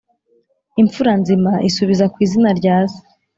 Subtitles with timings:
[0.81, 2.99] imfura nzima isubiza ku izina rya se,